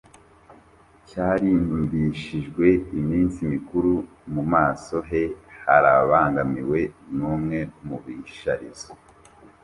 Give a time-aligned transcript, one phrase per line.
[1.07, 2.67] cyarimbishijwe
[2.99, 3.91] iminsi mikuru:
[4.33, 5.23] mu maso he
[5.63, 6.79] harabangamiwe
[7.17, 8.89] numwe mubisharizo.